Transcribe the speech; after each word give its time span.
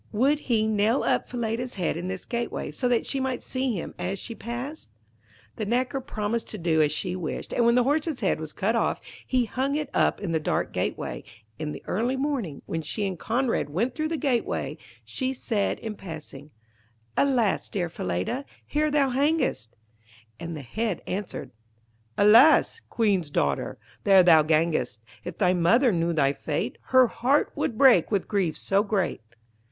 'Would 0.11 0.39
he 0.49 0.65
nail 0.65 1.03
up 1.03 1.29
Falada's 1.29 1.75
head 1.75 1.95
in 1.95 2.07
this 2.07 2.25
gateway, 2.25 2.71
so 2.71 2.87
that 2.87 3.05
she 3.05 3.19
might 3.19 3.43
see 3.43 3.73
him 3.75 3.93
as 3.99 4.17
she 4.17 4.33
passed?' 4.33 4.89
[Illustration: 4.89 4.93
{Alas! 4.97 5.59
dear 5.59 5.59
Falada, 5.59 5.59
there 5.59 5.69
thou 5.69 5.77
hangest.}] 5.77 5.93
The 5.93 5.99
knacker 6.03 6.07
promised 6.07 6.47
to 6.47 6.57
do 6.57 6.81
as 6.81 6.91
she 6.91 7.15
wished, 7.15 7.53
and 7.53 7.65
when 7.67 7.75
the 7.75 7.83
horse's 7.83 8.19
head 8.21 8.39
was 8.39 8.51
cut 8.51 8.75
off, 8.75 8.99
he 9.27 9.45
hung 9.45 9.75
it 9.75 9.91
up 9.93 10.19
in 10.19 10.31
the 10.31 10.39
dark 10.39 10.73
gateway. 10.73 11.23
In 11.59 11.71
the 11.71 11.83
early 11.85 12.15
morning, 12.15 12.63
when 12.65 12.81
she 12.81 13.05
and 13.05 13.19
Conrad 13.19 13.69
went 13.69 13.93
through 13.93 14.07
the 14.07 14.17
gateway, 14.17 14.79
she 15.05 15.33
said 15.33 15.77
in 15.77 15.93
passing 15.93 16.49
'Alas! 17.15 17.69
dear 17.69 17.87
Falada, 17.87 18.43
there 18.73 18.89
thou 18.89 19.09
hangest.' 19.11 19.75
And 20.39 20.57
the 20.57 20.63
Head 20.63 21.03
answered 21.05 21.51
'Alas! 22.17 22.81
Queen's 22.89 23.29
daughter, 23.29 23.77
there 24.03 24.23
thou 24.23 24.41
gangest. 24.41 24.97
If 25.23 25.37
thy 25.37 25.53
mother 25.53 25.91
knew 25.91 26.11
thy 26.11 26.33
fate, 26.33 26.79
Her 26.85 27.05
heart 27.05 27.51
would 27.55 27.77
break 27.77 28.09
with 28.09 28.27
grief 28.27 28.57
so 28.57 28.81
great.' 28.81 29.21